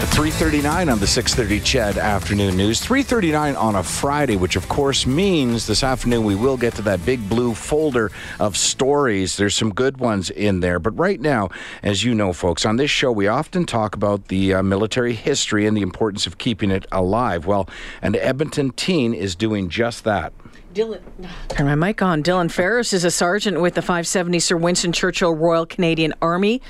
339 0.00 0.88
on 0.88 0.98
the 0.98 1.06
630 1.06 1.60
CHED 1.64 1.98
Afternoon 1.98 2.56
News. 2.56 2.80
339 2.80 3.54
on 3.54 3.76
a 3.76 3.82
Friday, 3.82 4.36
which 4.36 4.56
of 4.56 4.68
course 4.68 5.06
means 5.06 5.66
this 5.66 5.82
afternoon 5.82 6.24
we 6.24 6.34
will 6.34 6.56
get 6.56 6.74
to 6.76 6.82
that 6.82 7.04
big 7.04 7.28
blue 7.28 7.54
folder 7.54 8.10
of 8.38 8.56
stories. 8.56 9.36
There's 9.36 9.54
some 9.54 9.72
good 9.74 9.98
ones 9.98 10.30
in 10.30 10.60
there. 10.60 10.78
But 10.78 10.98
right 10.98 11.20
now, 11.20 11.50
as 11.82 12.02
you 12.02 12.14
know, 12.14 12.32
folks, 12.32 12.64
on 12.64 12.76
this 12.76 12.90
show 12.90 13.12
we 13.12 13.28
often 13.28 13.66
talk 13.66 13.94
about 13.94 14.28
the 14.28 14.54
uh, 14.54 14.62
military 14.62 15.12
history 15.12 15.66
and 15.66 15.76
the 15.76 15.82
importance 15.82 16.26
of 16.26 16.38
keeping 16.38 16.70
it 16.70 16.86
alive. 16.90 17.44
Well, 17.44 17.68
an 18.00 18.16
Edmonton 18.16 18.70
teen 18.70 19.12
is 19.12 19.36
doing 19.36 19.68
just 19.68 20.04
that. 20.04 20.32
Dylan, 20.72 21.02
turn 21.48 21.66
my 21.66 21.74
mic 21.74 22.00
on. 22.00 22.22
Dylan 22.22 22.50
Ferris 22.50 22.92
is 22.92 23.04
a 23.04 23.10
sergeant 23.10 23.60
with 23.60 23.74
the 23.74 23.82
570 23.82 24.38
Sir 24.38 24.56
Winston 24.56 24.92
Churchill 24.92 25.34
Royal 25.34 25.66
Canadian 25.66 26.14
Army 26.22 26.62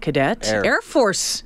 Cadet 0.00 0.46
Air. 0.48 0.64
Air 0.64 0.80
Force 0.82 1.42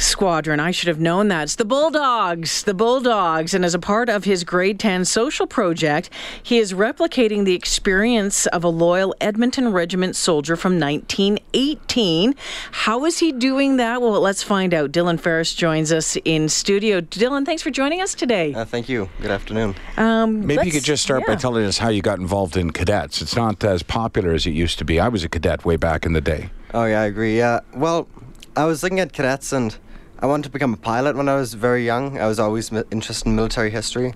Squadron. 0.00 0.60
I 0.60 0.70
should 0.70 0.88
have 0.88 1.00
known 1.00 1.28
that. 1.28 1.44
It's 1.44 1.54
the 1.56 1.64
Bulldogs. 1.64 2.62
The 2.64 2.74
Bulldogs. 2.74 3.54
And 3.54 3.64
as 3.64 3.74
a 3.74 3.78
part 3.78 4.08
of 4.08 4.24
his 4.24 4.44
grade 4.44 4.80
10 4.80 5.04
social 5.04 5.46
project, 5.46 6.10
he 6.42 6.58
is 6.58 6.72
replicating 6.72 7.44
the 7.44 7.54
experience 7.54 8.46
of 8.46 8.64
a 8.64 8.68
loyal 8.68 9.14
Edmonton 9.20 9.72
Regiment 9.72 10.16
soldier 10.16 10.56
from 10.56 10.80
1918. 10.80 12.34
How 12.72 13.04
is 13.04 13.18
he 13.18 13.32
doing 13.32 13.76
that? 13.76 14.00
Well, 14.00 14.18
let's 14.20 14.42
find 14.42 14.72
out. 14.72 14.92
Dylan 14.92 15.20
Ferris 15.20 15.54
joins 15.54 15.92
us 15.92 16.16
in 16.24 16.48
studio. 16.48 17.00
Dylan, 17.00 17.44
thanks 17.44 17.62
for 17.62 17.70
joining 17.70 18.00
us 18.00 18.14
today. 18.14 18.54
Uh, 18.54 18.64
thank 18.64 18.88
you. 18.88 19.08
Good 19.20 19.30
afternoon. 19.30 19.74
Um, 19.96 20.46
Maybe 20.46 20.66
you 20.66 20.72
could 20.72 20.84
just 20.84 21.02
start 21.02 21.26
by 21.26 21.36
telling 21.36 21.64
us 21.64 21.78
how 21.78 21.90
you 21.90 22.02
got 22.02 22.18
involved 22.18 22.56
in 22.56 22.70
cadets. 22.70 23.20
It's 23.22 23.36
not 23.36 23.62
as 23.62 23.82
popular 23.82 24.32
as 24.32 24.46
it 24.46 24.52
used 24.52 24.78
to 24.78 24.84
be. 24.84 24.98
I 24.98 25.08
was 25.08 25.24
a 25.24 25.28
cadet 25.28 25.64
way 25.64 25.76
back 25.76 26.06
in 26.06 26.12
the 26.14 26.20
day. 26.20 26.50
Oh 26.72 26.84
yeah, 26.84 27.02
I 27.02 27.04
agree. 27.04 27.36
Yeah. 27.36 27.60
Well, 27.74 28.08
I 28.56 28.64
was 28.64 28.82
looking 28.82 29.00
at 29.00 29.12
cadets 29.12 29.52
and 29.52 29.76
I 30.22 30.26
wanted 30.26 30.44
to 30.44 30.50
become 30.50 30.74
a 30.74 30.76
pilot 30.76 31.16
when 31.16 31.28
I 31.28 31.36
was 31.36 31.54
very 31.54 31.84
young. 31.84 32.18
I 32.18 32.26
was 32.26 32.38
always 32.38 32.70
mi- 32.70 32.82
interested 32.90 33.26
in 33.28 33.36
military 33.36 33.70
history, 33.70 34.14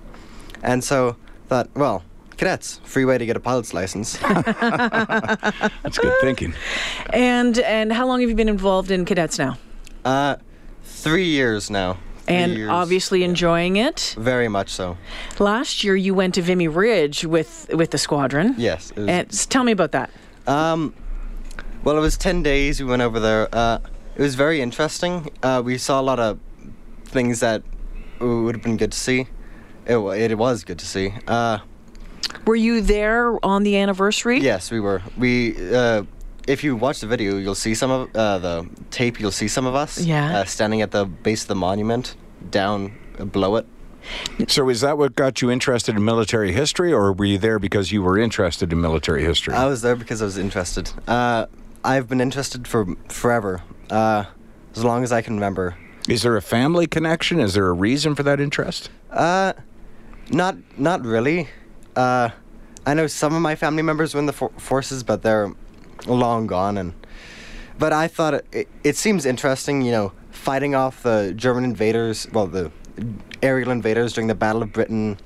and 0.61 0.83
so 0.83 1.15
thought, 1.47 1.69
well, 1.75 2.03
cadets, 2.37 2.79
free 2.83 3.05
way 3.05 3.17
to 3.17 3.25
get 3.25 3.35
a 3.35 3.39
pilot's 3.39 3.73
license. 3.73 4.17
That's 4.19 5.97
good 5.97 6.13
thinking. 6.21 6.53
And 7.11 7.57
and 7.59 7.91
how 7.93 8.05
long 8.07 8.21
have 8.21 8.29
you 8.29 8.35
been 8.35 8.49
involved 8.49 8.91
in 8.91 9.05
cadets 9.05 9.39
now? 9.39 9.57
uh, 10.05 10.35
three 10.83 11.25
years 11.25 11.69
now. 11.69 11.97
Three 12.25 12.35
And 12.35 12.53
years. 12.57 12.69
obviously 12.69 13.23
enjoying 13.23 13.75
it. 13.75 14.15
Very 14.17 14.47
much 14.47 14.69
so. 14.69 14.97
Last 15.39 15.83
year 15.83 15.95
you 15.95 16.13
went 16.15 16.33
to 16.35 16.41
Vimy 16.41 16.67
Ridge 16.67 17.23
with 17.25 17.67
with 17.73 17.89
the 17.91 17.97
squadron. 17.97 18.55
Yes. 18.57 18.91
It 18.91 18.97
was, 18.99 19.07
And 19.09 19.49
tell 19.49 19.63
me 19.63 19.71
about 19.71 19.91
that. 19.91 20.09
Um, 20.47 20.93
well, 21.83 21.97
it 21.97 22.01
was 22.01 22.17
10 22.17 22.41
days 22.43 22.79
we 22.81 22.87
went 22.87 23.01
over 23.03 23.19
there. 23.19 23.47
Uh, 23.51 23.77
it 24.15 24.21
was 24.21 24.35
very 24.35 24.61
interesting. 24.61 25.29
Uh, 25.43 25.61
we 25.63 25.77
saw 25.77 25.99
a 25.99 26.03
lot 26.03 26.19
of 26.19 26.39
things 27.05 27.39
that 27.39 27.63
would 28.19 28.55
have 28.55 28.63
been 28.63 28.77
good 28.77 28.91
to 28.91 28.97
see. 28.97 29.27
It, 29.85 29.97
it 29.97 30.37
was 30.37 30.63
good 30.63 30.79
to 30.79 30.85
see. 30.85 31.13
Uh, 31.27 31.59
Were 32.45 32.55
you 32.55 32.81
there 32.81 33.43
on 33.45 33.63
the 33.63 33.77
anniversary? 33.77 34.39
yes, 34.39 34.71
we 34.71 34.79
were. 34.79 35.01
We, 35.17 35.55
uh, 35.73 36.03
if 36.47 36.63
you 36.63 36.75
watch 36.75 37.01
the 37.01 37.07
video, 37.07 37.37
you'll 37.37 37.55
see 37.55 37.75
some 37.75 37.91
of 37.91 38.15
uh, 38.15 38.39
the 38.39 38.69
tape. 38.91 39.19
You'll 39.19 39.31
see 39.31 39.47
some 39.47 39.65
of 39.65 39.75
us. 39.75 39.99
Yeah. 39.99 40.39
Uh, 40.39 40.45
standing 40.45 40.81
at 40.81 40.91
the 40.91 41.05
base 41.05 41.43
of 41.43 41.47
the 41.47 41.55
monument, 41.55 42.15
down 42.49 42.95
uh, 43.19 43.25
below 43.25 43.55
it. 43.57 43.65
So, 44.47 44.69
is 44.69 44.81
that 44.81 44.99
what 44.99 45.15
got 45.15 45.41
you 45.41 45.49
interested 45.49 45.95
in 45.95 46.05
military 46.05 46.51
history, 46.51 46.93
or 46.93 47.11
were 47.11 47.25
you 47.25 47.39
there 47.39 47.57
because 47.57 47.91
you 47.91 48.03
were 48.03 48.19
interested 48.19 48.71
in 48.71 48.79
military 48.79 49.23
history? 49.23 49.55
I 49.55 49.65
was 49.65 49.81
there 49.81 49.95
because 49.95 50.21
I 50.21 50.25
was 50.25 50.37
interested. 50.37 50.91
Uh, 51.07 51.47
I've 51.83 52.07
been 52.07 52.21
interested 52.21 52.67
for 52.67 52.95
forever, 53.09 53.63
uh, 53.89 54.25
as 54.75 54.83
long 54.83 55.03
as 55.03 55.11
I 55.11 55.21
can 55.21 55.35
remember. 55.35 55.75
Is 56.07 56.21
there 56.21 56.37
a 56.37 56.41
family 56.41 56.85
connection? 56.87 57.39
Is 57.39 57.55
there 57.55 57.67
a 57.67 57.73
reason 57.73 58.15
for 58.15 58.23
that 58.23 58.39
interest? 58.39 58.89
Uh, 59.09 59.53
not 60.29 60.55
not 60.77 61.03
really. 61.03 61.49
Uh, 61.95 62.29
I 62.85 62.93
know 62.93 63.07
some 63.07 63.33
of 63.33 63.41
my 63.41 63.55
family 63.55 63.81
members 63.81 64.13
were 64.13 64.19
in 64.19 64.27
the 64.27 64.33
for- 64.33 64.51
forces, 64.57 65.03
but 65.03 65.23
they're 65.23 65.51
long 66.05 66.45
gone. 66.45 66.77
And 66.77 66.93
but 67.79 67.91
I 67.93 68.07
thought 68.07 68.35
it, 68.35 68.45
it, 68.51 68.67
it 68.83 68.95
seems 68.97 69.25
interesting. 69.25 69.81
You 69.81 69.91
know, 69.91 70.11
fighting 70.31 70.75
off 70.75 71.01
the 71.01 71.33
German 71.35 71.63
invaders, 71.63 72.27
well, 72.31 72.47
the 72.47 72.71
aerial 73.41 73.71
invaders 73.71 74.13
during 74.13 74.27
the 74.27 74.35
Battle 74.35 74.61
of 74.61 74.71
Britain. 74.71 75.17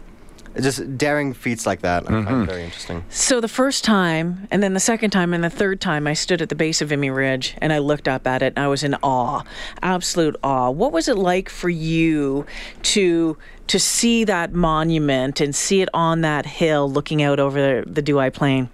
Just 0.59 0.97
daring 0.97 1.33
feats 1.33 1.65
like 1.65 1.81
that. 1.81 2.03
I 2.03 2.07
find 2.07 2.27
mm-hmm. 2.27 2.45
very 2.45 2.63
interesting. 2.63 3.03
So 3.09 3.39
the 3.39 3.47
first 3.47 3.83
time, 3.83 4.47
and 4.51 4.63
then 4.63 4.73
the 4.73 4.79
second 4.79 5.11
time, 5.11 5.33
and 5.33 5.43
the 5.43 5.49
third 5.49 5.79
time, 5.79 6.07
I 6.07 6.13
stood 6.13 6.41
at 6.41 6.49
the 6.49 6.55
base 6.55 6.81
of 6.81 6.89
Vimy 6.89 7.09
Ridge 7.09 7.55
and 7.59 7.71
I 7.71 7.77
looked 7.77 8.07
up 8.07 8.25
at 8.25 8.41
it 8.41 8.53
and 8.55 8.65
I 8.65 8.67
was 8.67 8.83
in 8.83 8.95
awe, 8.95 9.43
absolute 9.81 10.35
awe. 10.43 10.69
What 10.71 10.91
was 10.91 11.07
it 11.07 11.17
like 11.17 11.49
for 11.49 11.69
you 11.69 12.45
to 12.83 13.37
to 13.67 13.79
see 13.79 14.23
that 14.23 14.51
monument 14.51 15.39
and 15.39 15.55
see 15.55 15.81
it 15.81 15.89
on 15.93 16.21
that 16.21 16.45
hill, 16.45 16.91
looking 16.91 17.21
out 17.21 17.39
over 17.39 17.61
the, 17.61 17.89
the 17.89 18.01
Douai 18.01 18.29
Plain? 18.29 18.67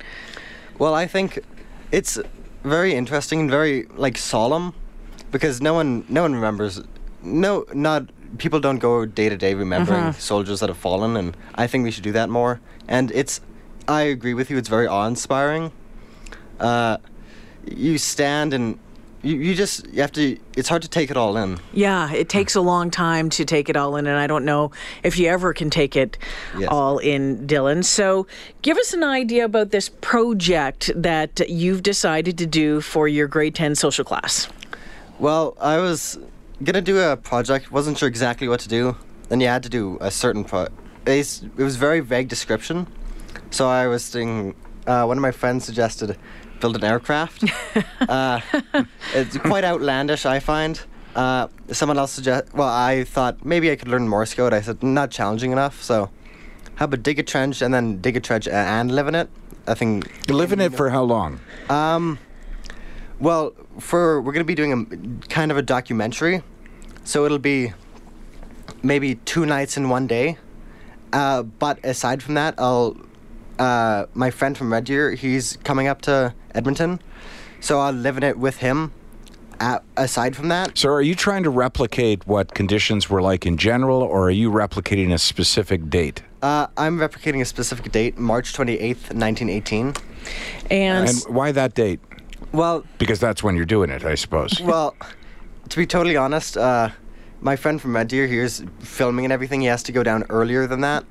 Well, 0.80 0.94
I 0.94 1.06
think 1.06 1.44
it's 1.92 2.18
very 2.64 2.94
interesting 2.96 3.42
and 3.42 3.52
very 3.52 3.86
like 3.96 4.18
solemn 4.18 4.74
because 5.32 5.62
no 5.62 5.74
one 5.74 6.06
no 6.10 6.22
one 6.22 6.34
remembers 6.34 6.82
no 7.22 7.66
not 7.74 8.10
people 8.38 8.60
don't 8.60 8.80
go 8.80 9.06
day 9.06 9.30
to 9.30 9.38
day 9.38 9.54
remembering 9.54 10.14
soldiers 10.14 10.60
that 10.60 10.70
have 10.70 10.78
fallen 10.78 11.16
and 11.18 11.36
I 11.56 11.68
think 11.68 11.84
we 11.84 11.92
should 11.92 12.04
do 12.04 12.12
that 12.14 12.30
more. 12.30 12.60
And 12.88 13.12
it's 13.12 13.42
I 13.88 14.02
agree 14.04 14.34
with 14.34 14.50
you 14.50 14.58
it's 14.58 14.70
very 14.70 14.88
awe-inspiring. 14.88 15.72
Uh 16.60 16.98
you 17.68 17.98
stand 17.98 18.54
and 18.54 18.78
you, 19.24 19.38
you 19.38 19.56
just 19.56 19.88
you 19.88 20.02
have 20.02 20.12
to 20.14 20.38
it's 20.56 20.70
hard 20.70 20.84
to 20.84 20.88
take 20.88 21.10
it 21.10 21.18
all 21.18 21.36
in. 21.38 21.60
Yeah, 21.74 22.12
it 22.14 22.30
takes 22.30 22.54
a 22.56 22.62
long 22.62 22.92
time 22.92 23.30
to 23.32 23.44
take 23.46 23.70
it 23.70 23.76
all 23.76 23.96
in, 23.96 24.06
and 24.06 24.18
I 24.20 24.28
don't 24.28 24.46
know 24.46 24.72
if 25.04 25.18
you 25.18 25.28
ever 25.30 25.52
can 25.54 25.70
take 25.72 25.96
it 25.96 26.18
Yes. 26.58 26.70
all 26.72 27.00
in, 27.00 27.48
Dylan. 27.48 27.84
So, 27.84 28.28
give 28.62 28.78
us 28.78 28.94
an 28.94 29.04
idea 29.04 29.44
about 29.46 29.72
this 29.72 29.90
project 29.90 30.92
that 30.96 31.50
you've 31.50 31.82
decided 31.82 32.38
to 32.38 32.46
do 32.46 32.82
for 32.82 33.08
your 33.08 33.28
grade 33.28 33.56
10 33.56 33.74
social 33.76 34.06
class. 34.06 34.48
Well, 35.18 35.58
I 35.60 35.80
was 35.80 36.20
gonna 36.64 36.82
do 36.82 37.00
a 37.00 37.18
project, 37.18 37.72
wasn't 37.72 37.98
sure 37.98 38.08
exactly 38.08 38.48
what 38.48 38.60
to 38.62 38.70
do. 38.70 38.96
Then 39.30 39.42
you 39.42 39.48
had 39.48 39.64
to 39.64 39.70
do 39.70 39.98
a 40.02 40.12
certain 40.12 40.44
pro. 40.44 40.68
It 41.06 41.42
was 41.58 41.76
very 41.76 42.00
vague 42.00 42.28
description, 42.28 42.88
so 43.52 43.68
I 43.68 43.88
was 43.88 44.10
thinking. 44.10 44.56
Uh, 44.88 45.04
one 45.06 45.18
of 45.18 45.22
my 45.22 45.32
friends 45.32 45.66
suggested 45.66 46.16
build 46.60 46.76
an 46.76 46.84
aircraft. 46.84 47.44
uh, 48.08 48.40
it's 49.14 49.36
quite 49.38 49.64
outlandish, 49.64 50.26
I 50.28 50.40
find. 50.40 50.80
Uh, 51.16 51.48
someone 51.72 51.98
else 51.98 52.12
suggest. 52.12 52.54
Well, 52.54 52.68
I 52.68 53.04
thought 53.04 53.44
maybe 53.44 53.72
I 53.72 53.76
could 53.78 53.88
learn 53.88 54.08
Morse 54.08 54.34
code. 54.36 54.54
I 54.54 54.62
said 54.62 54.84
not 54.84 55.10
challenging 55.12 55.52
enough. 55.52 55.82
So, 55.82 56.10
how 56.76 56.86
about 56.86 57.02
dig 57.04 57.18
a 57.20 57.24
trench 57.24 57.62
and 57.62 57.74
then 57.74 58.00
dig 58.00 58.16
a 58.16 58.20
trench 58.20 58.48
and 58.48 58.92
live 58.94 59.08
in 59.08 59.16
it? 59.16 59.30
I 59.68 59.74
think 59.74 60.12
You 60.28 60.36
live 60.36 60.52
in 60.54 60.62
it 60.62 60.74
for 60.76 60.90
how 60.92 61.04
long? 61.04 61.40
um, 61.70 62.20
well, 63.20 63.54
for 63.80 64.22
we're 64.22 64.34
gonna 64.34 64.44
be 64.46 64.56
doing 64.56 64.72
a 65.24 65.28
kind 65.28 65.52
of 65.52 65.58
a 65.58 65.62
documentary, 65.62 66.42
so 67.04 67.26
it'll 67.26 67.40
be 67.40 67.74
maybe 68.84 69.16
two 69.16 69.46
nights 69.46 69.78
in 69.78 69.90
one 69.90 70.08
day. 70.08 70.38
Uh, 71.14 71.44
but 71.44 71.80
aside 71.84 72.22
from 72.22 72.34
that, 72.34 72.56
I'll 72.58 72.98
uh, 73.60 74.06
my 74.14 74.32
friend 74.32 74.58
from 74.58 74.72
Red 74.74 74.86
Deer, 74.86 75.12
he's 75.12 75.58
coming 75.64 75.88
up 75.88 76.02
to 76.02 76.34
Edmonton, 76.54 77.02
so 77.62 77.80
I'll 77.80 77.94
live 77.94 78.18
in 78.18 78.24
it 78.24 78.38
with 78.38 78.58
him. 78.58 78.92
Uh, 79.58 79.80
aside 79.96 80.36
from 80.36 80.50
that, 80.50 80.78
So, 80.78 80.90
are 80.90 81.02
you 81.02 81.16
trying 81.16 81.44
to 81.44 81.50
replicate 81.50 82.28
what 82.28 82.54
conditions 82.54 83.10
were 83.10 83.22
like 83.22 83.46
in 83.46 83.56
general, 83.56 84.02
or 84.02 84.28
are 84.28 84.32
you 84.32 84.52
replicating 84.52 85.14
a 85.14 85.18
specific 85.18 85.90
date? 85.90 86.22
uh, 86.42 86.68
I'm 86.76 86.98
replicating 86.98 87.40
a 87.40 87.46
specific 87.46 87.90
date, 87.94 88.18
March 88.18 88.52
28th, 88.52 89.14
1918. 89.16 89.94
And, 90.70 91.08
And 91.08 91.18
why 91.34 91.54
that 91.54 91.74
date? 91.74 92.02
Well, 92.56 92.84
Because 92.98 93.20
that's 93.20 93.44
when 93.44 93.56
you're 93.56 93.66
doing 93.66 93.90
it, 93.90 94.04
I 94.06 94.16
suppose. 94.16 94.60
Well, 94.62 94.96
to 95.70 95.78
be 95.78 95.86
totally 95.86 96.16
honest, 96.18 96.58
uh, 96.58 96.90
my 97.42 97.56
friend 97.56 97.82
from 97.82 97.96
Red 97.96 98.08
Deer 98.08 98.28
here's 98.28 98.64
filming 98.80 99.26
and 99.26 99.32
everything. 99.34 99.62
He 99.62 99.68
has 99.68 99.84
to 99.84 99.92
go 99.92 100.04
down 100.04 100.24
earlier 100.30 100.68
than 100.68 100.82
that. 100.82 101.04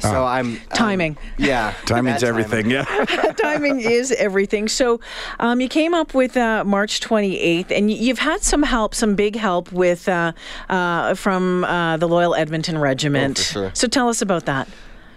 So 0.00 0.10
Oh. 0.22 0.24
I'm 0.24 0.52
um, 0.52 0.60
Timing. 0.72 1.16
yeah, 1.38 1.74
Timing's 1.86 2.20
bad 2.22 2.28
everything, 2.28 2.70
timing. 2.70 2.70
yeah. 2.70 3.32
timing 3.36 3.80
is 3.80 4.12
everything. 4.12 4.68
So, 4.68 5.00
um, 5.40 5.60
you 5.60 5.68
came 5.68 5.92
up 5.92 6.14
with 6.14 6.36
uh, 6.36 6.62
March 6.64 7.00
28th, 7.00 7.72
and 7.72 7.88
y- 7.88 7.94
you've 7.94 8.20
had 8.20 8.42
some 8.42 8.62
help, 8.62 8.94
some 8.94 9.16
big 9.16 9.34
help 9.34 9.72
with 9.72 10.08
uh, 10.08 10.32
uh, 10.68 11.14
from 11.14 11.64
uh, 11.64 11.96
the 11.96 12.06
Loyal 12.06 12.36
Edmonton 12.36 12.78
Regiment. 12.78 13.38
Oh, 13.40 13.42
for 13.42 13.52
sure. 13.52 13.70
So, 13.74 13.88
tell 13.88 14.08
us 14.08 14.22
about 14.22 14.44
that. 14.46 14.68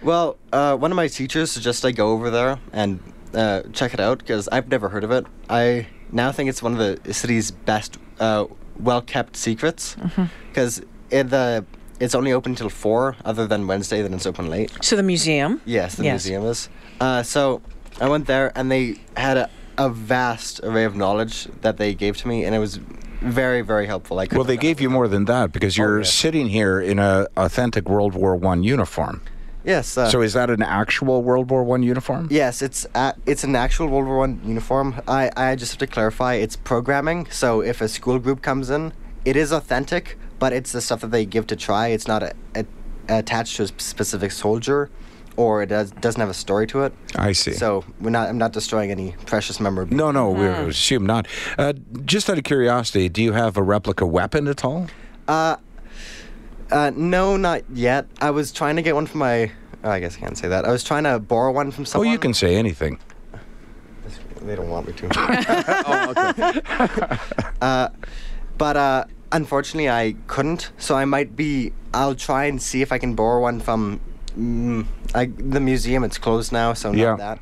Well, 0.02 0.36
uh, 0.52 0.76
one 0.76 0.90
of 0.90 0.96
my 0.96 1.06
teachers 1.06 1.52
suggested 1.52 1.86
I 1.86 1.92
go 1.92 2.10
over 2.10 2.28
there 2.30 2.58
and 2.72 2.98
uh, 3.34 3.62
check 3.72 3.94
it 3.94 4.00
out 4.00 4.18
because 4.18 4.48
I've 4.48 4.68
never 4.68 4.88
heard 4.88 5.04
of 5.04 5.10
it. 5.10 5.26
I 5.48 5.86
now 6.10 6.32
think 6.32 6.48
it's 6.50 6.62
one 6.62 6.78
of 6.78 6.78
the 7.04 7.12
city's 7.14 7.50
best, 7.50 7.98
uh, 8.20 8.46
well-kept 8.78 9.36
secrets 9.36 9.96
because 10.48 10.82
the 11.10 11.64
it's 12.00 12.14
only 12.16 12.32
open 12.32 12.54
till 12.56 12.68
four, 12.68 13.14
other 13.24 13.46
than 13.46 13.66
Wednesday. 13.68 14.02
Then 14.02 14.12
it's 14.14 14.26
open 14.26 14.50
late. 14.50 14.72
So 14.82 14.96
the 14.96 15.02
museum. 15.04 15.60
Yes, 15.64 15.94
the 15.94 16.04
Yes. 16.04 16.24
museum 16.24 16.42
is. 16.44 16.68
Uh, 17.00 17.22
so 17.22 17.62
I 18.00 18.08
went 18.08 18.26
there 18.26 18.50
and 18.56 18.70
they 18.72 18.96
had 19.16 19.36
a, 19.36 19.50
a 19.78 19.88
vast 19.88 20.60
array 20.64 20.84
of 20.84 20.96
knowledge 20.96 21.46
that 21.60 21.76
they 21.76 21.94
gave 21.94 22.16
to 22.18 22.28
me, 22.28 22.44
and 22.44 22.54
it 22.56 22.58
was 22.58 22.80
very, 23.20 23.62
very 23.62 23.86
helpful. 23.86 24.18
I 24.18 24.26
Well, 24.32 24.42
they 24.42 24.56
gave 24.56 24.80
you 24.80 24.90
more 24.90 25.06
than 25.06 25.26
that 25.26 25.52
because 25.52 25.76
you're 25.78 25.98
yes. 26.00 26.12
sitting 26.12 26.48
here 26.48 26.80
in 26.80 26.98
a 26.98 27.28
authentic 27.36 27.88
World 27.88 28.14
War 28.14 28.34
One 28.34 28.64
uniform. 28.64 29.20
Yes. 29.64 29.96
Uh, 29.96 30.08
So 30.10 30.22
is 30.22 30.32
that 30.32 30.50
an 30.50 30.62
actual 30.62 31.22
World 31.22 31.50
War 31.50 31.62
One 31.64 31.82
uniform? 31.82 32.28
Yes, 32.30 32.62
it's 32.62 32.86
a 32.94 33.14
it's 33.26 33.44
an 33.44 33.54
actual 33.56 33.86
World 33.88 34.06
War 34.06 34.18
One 34.18 34.40
uniform. 34.44 35.00
I, 35.06 35.30
I 35.36 35.54
just 35.56 35.72
have 35.72 35.78
to 35.78 35.86
clarify, 35.86 36.34
it's 36.34 36.56
programming. 36.56 37.26
So 37.30 37.60
if 37.62 37.80
a 37.80 37.88
school 37.88 38.18
group 38.18 38.42
comes 38.42 38.70
in, 38.70 38.92
it 39.24 39.36
is 39.36 39.52
authentic, 39.52 40.18
but 40.38 40.52
it's 40.52 40.72
the 40.72 40.80
stuff 40.80 41.00
that 41.00 41.10
they 41.10 41.24
give 41.24 41.46
to 41.48 41.56
try. 41.56 41.88
It's 41.88 42.08
not 42.08 42.22
a, 42.22 42.32
a, 42.56 42.64
attached 43.08 43.56
to 43.56 43.62
a 43.64 43.68
specific 43.78 44.32
soldier, 44.32 44.90
or 45.36 45.62
it 45.62 45.66
does, 45.68 45.92
doesn't 45.92 46.20
have 46.20 46.30
a 46.30 46.34
story 46.34 46.66
to 46.68 46.82
it. 46.82 46.92
I 47.16 47.32
see. 47.32 47.52
So 47.52 47.84
we're 48.00 48.10
not. 48.10 48.28
I'm 48.28 48.38
not 48.38 48.52
destroying 48.52 48.90
any 48.90 49.14
precious 49.26 49.60
memorabilia. 49.60 49.96
No, 49.96 50.10
no, 50.10 50.30
we 50.30 50.46
assume 50.46 51.06
not. 51.06 51.28
Uh, 51.56 51.74
just 52.04 52.28
out 52.28 52.36
of 52.38 52.44
curiosity, 52.44 53.08
do 53.08 53.22
you 53.22 53.32
have 53.32 53.56
a 53.56 53.62
replica 53.62 54.04
weapon 54.06 54.48
at 54.48 54.64
all? 54.64 54.88
Uh, 55.28 55.56
no, 56.94 57.36
not 57.36 57.62
yet. 57.72 58.06
I 58.20 58.30
was 58.30 58.52
trying 58.52 58.76
to 58.76 58.82
get 58.82 58.94
one 58.94 59.06
from 59.06 59.20
my. 59.20 59.50
Oh, 59.84 59.90
I 59.90 60.00
guess 60.00 60.16
I 60.16 60.20
can't 60.20 60.38
say 60.38 60.48
that. 60.48 60.64
I 60.64 60.70
was 60.70 60.84
trying 60.84 61.04
to 61.04 61.18
borrow 61.18 61.52
one 61.52 61.70
from 61.70 61.84
someone. 61.84 62.08
Oh, 62.08 62.12
you 62.12 62.18
can 62.18 62.34
say 62.34 62.56
anything. 62.56 62.98
They 64.42 64.56
don't 64.56 64.68
want 64.68 64.86
me 64.88 64.92
to. 64.94 65.08
oh 65.86 67.48
uh, 67.60 67.88
but 68.58 68.76
uh, 68.76 69.04
unfortunately, 69.30 69.88
I 69.88 70.16
couldn't. 70.26 70.70
So 70.78 70.96
I 70.96 71.04
might 71.04 71.36
be. 71.36 71.72
I'll 71.94 72.14
try 72.14 72.46
and 72.46 72.60
see 72.60 72.82
if 72.82 72.90
I 72.90 72.98
can 72.98 73.14
borrow 73.14 73.42
one 73.42 73.60
from 73.60 74.00
mm, 74.36 74.86
I, 75.14 75.26
the 75.26 75.60
museum. 75.60 76.02
It's 76.04 76.18
closed 76.18 76.52
now, 76.52 76.72
so 76.72 76.90
not 76.90 76.98
Yeah. 76.98 77.16
that. 77.16 77.38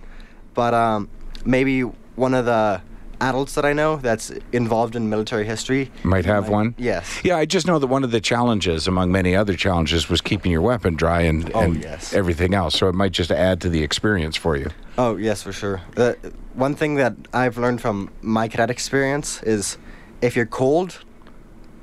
But 0.55 0.75
um, 0.75 1.09
maybe 1.45 1.83
one 1.83 2.35
of 2.35 2.45
the 2.45 2.83
adults 3.21 3.55
that 3.55 3.65
I 3.65 3.73
know 3.73 3.97
that's 3.97 4.31
involved 4.53 4.97
in 4.97 5.09
military 5.11 5.45
history 5.45 5.91
Might 6.03 6.25
have 6.25 6.49
one. 6.49 6.75
Yes. 6.79 7.21
Yeah, 7.23 7.37
I 7.37 7.45
just 7.45 7.67
know 7.67 7.79
that 7.79 7.87
one 7.87 8.05
of 8.05 8.11
the 8.11 8.21
challenges, 8.21 8.87
among 8.89 9.13
many 9.13 9.37
other 9.37 9.55
challenges, 9.55 10.09
was 10.09 10.21
keeping 10.21 10.51
your 10.53 10.63
weapon 10.63 10.95
dry 10.97 11.23
and, 11.23 11.51
Oh, 11.55 11.61
and 11.61 11.83
yes. 11.83 12.13
everything 12.15 12.55
else. 12.55 12.75
So 12.77 12.89
it 12.89 12.95
might 12.95 13.13
just 13.13 13.31
add 13.31 13.61
to 13.63 13.69
the 13.69 13.83
experience 13.83 14.37
for 14.37 14.57
you. 14.57 14.69
Oh 14.99 15.17
yes, 15.17 15.43
for 15.43 15.53
sure. 15.53 15.81
Uh, 15.97 16.15
one 16.55 16.75
thing 16.75 16.97
that 16.97 17.15
I've 17.33 17.59
learned 17.59 17.81
from 17.81 18.11
my 18.23 18.49
cadet 18.49 18.71
experience 18.71 19.43
is, 19.43 19.79
if 20.23 20.35
you're 20.37 20.47
cold, 20.47 20.99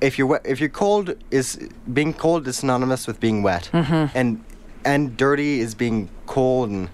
if 0.02 0.18
you're 0.18 0.28
wet, 0.28 0.42
if 0.46 0.60
you're 0.60 0.70
cold 0.70 1.16
is 1.32 1.58
being 1.92 2.14
cold 2.14 2.48
is 2.48 2.58
synonymous 2.58 3.08
with 3.08 3.20
being 3.20 3.42
wet, 3.44 3.70
and 3.74 4.44
and 4.86 5.18
dirty 5.18 5.60
is 5.60 5.74
being 5.74 6.10
cold, 6.28 6.70
and 6.70 6.90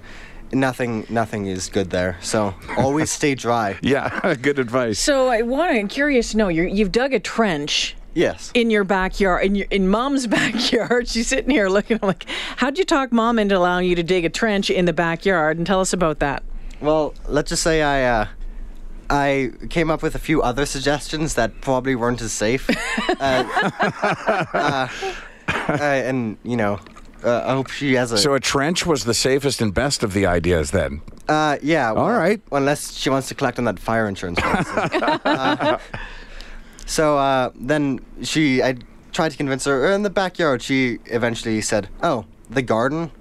nothing 0.54 1.06
nothing 1.10 1.46
is 1.48 1.70
good 1.70 1.90
there. 1.90 2.18
So 2.22 2.54
always 2.78 3.12
stay 3.20 3.36
dry. 3.36 3.78
Yeah, 3.82 4.36
good 4.42 4.60
advice. 4.60 5.00
So 5.00 5.28
I 5.30 5.42
want 5.42 5.76
to 5.76 5.88
curious 5.94 6.32
to 6.32 6.38
know 6.38 6.48
you're, 6.48 6.68
you've 6.68 6.92
dug 6.92 7.14
a 7.14 7.20
trench 7.20 7.96
Yes. 8.16 8.52
in 8.54 8.70
your 8.70 8.84
backyard 8.84 9.44
in 9.44 9.56
your 9.56 9.68
in 9.72 9.88
mom's 9.88 10.28
backyard. 10.40 11.08
She's 11.08 11.28
sitting 11.28 11.50
here 11.50 11.68
looking 11.70 11.98
I'm 12.02 12.08
like, 12.08 12.26
how'd 12.58 12.78
you 12.78 12.86
talk 12.86 13.12
mom 13.12 13.40
into 13.40 13.58
allowing 13.58 13.88
you 13.88 13.96
to 13.96 14.04
dig 14.04 14.24
a 14.26 14.30
trench 14.30 14.70
in 14.70 14.86
the 14.86 14.94
backyard? 14.94 15.58
And 15.58 15.66
tell 15.66 15.80
us 15.82 15.94
about 15.94 16.20
that. 16.20 16.44
Well, 16.82 17.14
let's 17.28 17.50
just 17.50 17.64
say 17.64 17.82
I. 17.82 18.04
Uh, 18.22 18.28
I 19.10 19.52
came 19.70 19.92
up 19.92 20.02
with 20.02 20.16
a 20.16 20.20
few 20.20 20.42
other 20.42 20.66
suggestions 20.66 21.36
that 21.36 21.62
probably 21.62 21.94
weren't 21.94 22.22
as 22.22 22.32
safe. 22.32 22.68
uh, 23.20 23.44
uh, 24.54 24.88
uh, 25.48 25.78
and, 25.82 26.38
you 26.44 26.56
know, 26.58 26.80
uh, 27.24 27.44
I 27.46 27.54
hope 27.54 27.70
she 27.70 27.94
has 27.94 28.12
a. 28.12 28.18
So 28.18 28.34
a 28.34 28.40
trench 28.40 28.86
was 28.86 29.04
the 29.06 29.14
safest 29.14 29.62
and 29.62 29.74
best 29.74 30.04
of 30.04 30.14
the 30.14 30.26
ideas 30.26 30.72
then. 30.72 31.02
Uh, 31.28 31.58
yeah. 31.62 31.92
well, 31.92 32.10
right. 32.10 32.42
Unless 32.52 32.94
she 32.94 33.10
wants 33.10 33.28
to 33.30 33.36
collect 33.36 33.58
on 33.60 33.66
that 33.66 33.80
fire 33.80 34.08
insurance 34.08 34.40
policy. 34.40 34.72
Uh, 35.26 35.78
so 36.86 37.18
uh, 37.18 37.52
then 37.56 38.00
she, 38.22 38.62
I 38.62 38.76
tried 39.12 39.32
to 39.32 39.38
convince 39.38 39.66
her 39.66 39.88
"Uh, 39.92 39.96
in 39.96 40.04
the 40.04 40.10
backyard. 40.10 40.62
She 40.62 41.00
eventually 41.06 41.62
said, 41.62 41.88
"Oh, 42.02 42.26
the 42.50 42.62
garden," 42.62 43.12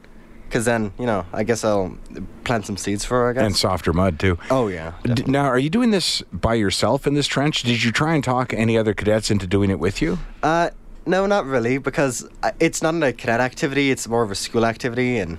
because 0.49 0.65
then 0.65 0.93
you 0.99 1.07
know, 1.07 1.25
I 1.33 1.45
guess 1.45 1.65
I'll 1.65 1.97
plant 2.45 2.67
some 2.67 2.77
seeds 2.77 3.05
for 3.05 3.23
her. 3.23 3.31
I 3.31 3.33
guess. 3.35 3.43
And 3.45 3.57
softer 3.57 3.93
mud, 3.93 4.19
too. 4.19 4.39
oh 4.51 4.69
yeah. 4.69 4.93
D- 5.05 5.25
now, 5.27 5.45
are 5.45 5.59
you 5.59 5.71
doing 5.71 5.91
this 5.93 6.23
by 6.33 6.55
yourself 6.55 7.07
in 7.07 7.15
this 7.15 7.27
trench? 7.29 7.63
Did 7.63 7.83
you 7.85 7.93
try 7.93 8.15
and 8.15 8.25
talk 8.25 8.53
any 8.53 8.77
other 8.77 8.95
cadets 8.95 9.31
into 9.31 9.47
doing 9.47 9.71
it 9.71 9.79
with 9.79 10.03
you? 10.03 10.19
Uh, 10.43 10.71
no, 11.07 11.27
not 11.27 11.47
really, 11.47 11.79
because 11.79 12.29
it's 12.61 12.83
not 12.83 12.95
a 13.03 13.13
cadet 13.13 13.41
activity. 13.41 13.91
It's 13.91 14.09
more 14.09 14.23
of 14.23 14.31
a 14.31 14.35
school 14.35 14.65
activity, 14.65 15.19
and 15.19 15.39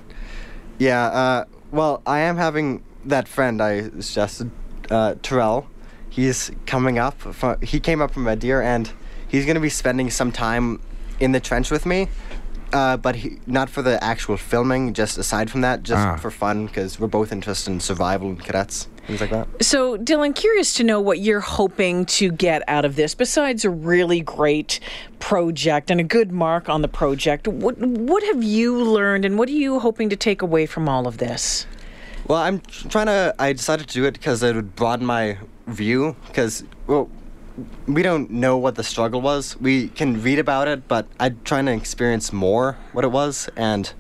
yeah. 0.77 1.05
Uh, 1.05 1.45
well, 1.71 2.01
I 2.05 2.19
am 2.19 2.37
having 2.37 2.83
that 3.05 3.27
friend 3.27 3.61
I 3.61 3.89
suggested, 3.99 4.51
uh, 4.89 5.15
Terrell. 5.21 5.67
He's 6.09 6.51
coming 6.65 6.99
up. 6.99 7.19
From, 7.19 7.59
he 7.61 7.79
came 7.79 8.01
up 8.01 8.11
from 8.11 8.27
Red 8.27 8.39
Deer, 8.39 8.61
and 8.61 8.91
he's 9.27 9.45
to 9.55 9.61
be 9.61 9.69
spending 9.69 10.09
some 10.11 10.31
time 10.31 10.81
in 11.19 11.31
the 11.31 11.39
trench 11.39 11.71
with 11.71 11.85
me. 11.85 12.09
Uh, 12.73 12.97
but 12.97 13.15
he, 13.17 13.37
not 13.45 13.69
for 13.69 13.81
the 13.83 14.03
actual 14.03 14.35
filming. 14.35 14.93
Just 14.93 15.17
aside 15.17 15.49
from 15.51 15.61
that, 15.61 15.83
just 15.83 16.05
Ah. 16.05 16.15
for 16.17 16.31
fun, 16.31 16.65
because 16.65 16.99
we're 16.99 17.07
both 17.07 17.31
interested 17.31 17.69
in 17.71 17.79
survival 17.79 18.29
and 18.29 18.43
cadets, 18.43 18.87
things 19.05 19.21
like 19.21 19.29
that. 19.29 19.47
So, 19.61 19.95
Dylan, 19.97 20.33
curious 20.33 20.73
to 20.75 20.83
know 20.83 20.99
what 20.99 21.19
you're 21.19 21.39
hoping 21.39 22.05
to 22.17 22.31
get 22.31 22.63
out 22.67 22.83
of 22.83 22.95
this. 22.95 23.13
Besides 23.13 23.63
a 23.63 23.69
really 23.69 24.21
great 24.21 24.79
project 25.19 25.91
and 25.91 25.99
a 25.99 26.03
good 26.03 26.31
mark 26.31 26.67
on 26.67 26.81
the 26.81 26.87
project, 26.87 27.47
what 27.47 27.77
what 27.77 28.23
have 28.23 28.43
you 28.43 28.83
learned, 28.83 29.23
and 29.23 29.37
what 29.37 29.47
are 29.49 29.59
you 29.65 29.79
hoping 29.79 30.09
to 30.09 30.15
take 30.15 30.41
away 30.41 30.65
from 30.65 30.89
all 30.89 31.07
of 31.07 31.19
this? 31.19 31.67
Well, 32.27 32.39
I'm 32.39 32.59
trying 32.89 33.05
to. 33.07 33.35
I 33.37 33.53
decided 33.53 33.87
to 33.87 33.93
do 33.93 34.05
it 34.05 34.13
because 34.13 34.41
it 34.41 34.55
would 34.55 34.75
broaden 34.75 35.05
my 35.05 35.37
view. 35.67 36.15
Because 36.27 36.63
well, 36.87 37.09
we 37.87 38.01
don't 38.01 38.29
know 38.31 38.57
what 38.57 38.75
the 38.75 38.83
struggle 38.83 39.21
was. 39.21 39.59
We 39.59 39.89
can 39.89 40.21
read 40.21 40.39
about 40.39 40.67
it, 40.67 40.87
but 40.87 41.07
I'm 41.19 41.39
trying 41.43 41.65
to 41.67 41.73
experience 41.73 42.33
more 42.33 42.77
what 42.91 43.03
it 43.03 43.11
was, 43.11 43.49
and 43.55 43.91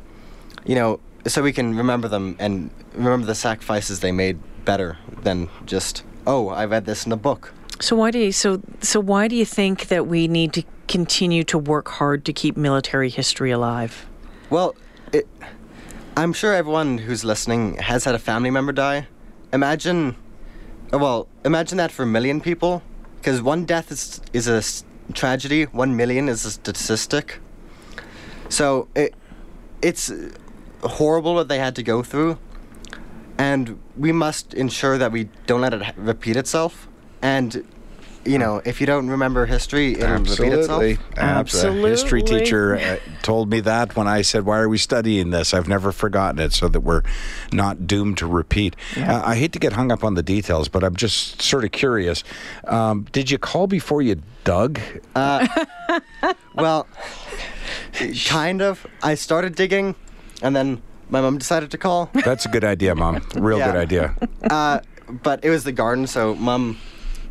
you 0.65 0.75
know, 0.75 0.99
so 1.27 1.41
we 1.41 1.53
can 1.53 1.75
remember 1.75 2.07
them 2.07 2.35
and 2.39 2.69
remember 2.93 3.25
the 3.25 3.35
sacrifices 3.35 3.99
they 3.99 4.11
made 4.11 4.39
better 4.65 4.97
than 5.21 5.49
just 5.65 6.03
oh, 6.25 6.49
I 6.49 6.65
read 6.65 6.85
this 6.85 7.05
in 7.05 7.11
a 7.11 7.17
book. 7.17 7.53
So 7.79 7.95
why 7.95 8.11
do 8.11 8.19
you 8.19 8.31
so 8.31 8.61
so 8.81 8.99
why 8.99 9.27
do 9.27 9.35
you 9.35 9.45
think 9.45 9.87
that 9.87 10.07
we 10.07 10.27
need 10.27 10.53
to 10.53 10.63
continue 10.87 11.43
to 11.45 11.57
work 11.57 11.87
hard 11.89 12.25
to 12.25 12.33
keep 12.33 12.55
military 12.55 13.09
history 13.09 13.51
alive? 13.51 14.05
Well, 14.49 14.75
it, 15.11 15.27
I'm 16.15 16.33
sure 16.33 16.53
everyone 16.53 16.99
who's 16.99 17.23
listening 17.23 17.77
has 17.77 18.05
had 18.05 18.15
a 18.15 18.19
family 18.19 18.51
member 18.51 18.71
die. 18.71 19.07
Imagine, 19.51 20.15
well, 20.91 21.27
imagine 21.43 21.77
that 21.77 21.91
for 21.91 22.03
a 22.03 22.07
million 22.07 22.39
people, 22.39 22.83
because 23.23 23.41
one 23.41 23.63
death 23.63 23.89
is 23.89 24.19
is 24.33 24.47
a 24.49 24.61
tragedy. 25.13 25.63
One 25.63 25.95
million 25.95 26.27
is 26.27 26.45
a 26.45 26.51
statistic. 26.51 27.39
So 28.49 28.89
it, 28.95 29.15
it's 29.81 30.11
horrible 30.83 31.33
what 31.33 31.47
they 31.47 31.57
had 31.57 31.73
to 31.77 31.83
go 31.83 32.03
through, 32.03 32.37
and 33.37 33.79
we 33.95 34.11
must 34.11 34.53
ensure 34.53 34.97
that 34.97 35.13
we 35.13 35.29
don't 35.45 35.61
let 35.61 35.73
it 35.73 35.95
repeat 35.95 36.35
itself. 36.35 36.89
And 37.21 37.65
you 38.25 38.37
know, 38.37 38.61
if 38.63 38.79
you 38.79 38.87
don't 38.87 39.07
remember 39.09 39.45
history, 39.45 39.93
it'll 39.93 40.17
repeat 40.19 40.53
itself. 40.53 40.83
Abs- 41.17 41.63
a 41.63 41.71
history 41.73 42.21
Absolutely. 42.21 42.39
teacher 42.39 42.75
uh, 42.77 42.97
told 43.21 43.49
me 43.49 43.59
that 43.61 43.95
when 43.95 44.07
I 44.07 44.21
said, 44.21 44.45
"Why 44.45 44.59
are 44.59 44.69
we 44.69 44.77
studying 44.77 45.29
this?" 45.31 45.53
I've 45.53 45.67
never 45.67 45.91
forgotten 45.91 46.39
it, 46.39 46.53
so 46.53 46.67
that 46.69 46.79
we're 46.81 47.01
not 47.51 47.85
doomed 47.87 48.17
to 48.19 48.27
repeat. 48.27 48.75
Uh, 48.97 49.21
I 49.25 49.35
hate 49.35 49.51
to 49.53 49.59
get 49.59 49.73
hung 49.73 49.91
up 49.91 50.03
on 50.03 50.13
the 50.13 50.23
details, 50.23 50.69
but 50.69 50.83
I'm 50.83 50.95
just 50.95 51.41
sort 51.41 51.63
of 51.65 51.71
curious. 51.71 52.23
Um, 52.65 53.07
did 53.11 53.29
you 53.31 53.37
call 53.37 53.67
before 53.67 54.01
you 54.01 54.21
dug? 54.43 54.79
Well, 56.55 56.87
kind 58.25 58.61
of. 58.61 58.85
I 59.01 59.15
started 59.15 59.55
digging, 59.55 59.95
and 60.41 60.55
then 60.55 60.81
my 61.09 61.19
mom 61.21 61.37
decided 61.37 61.71
to 61.71 61.77
call. 61.77 62.09
That's 62.13 62.45
a 62.45 62.49
good 62.49 62.63
idea, 62.63 62.95
Mom. 62.95 63.21
Real 63.35 63.57
Yeah. 63.57 63.71
good 63.71 63.79
idea. 63.79 64.15
Uh, 64.49 64.79
but 65.23 65.43
it 65.43 65.49
was 65.49 65.63
the 65.63 65.71
garden, 65.71 66.05
so 66.07 66.35
mom. 66.35 66.77